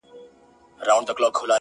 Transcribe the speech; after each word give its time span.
انعامونه 0.79 1.05
درکومه 1.07 1.27
په 1.29 1.37
سل 1.37 1.37
ګوني؛ 1.37 1.49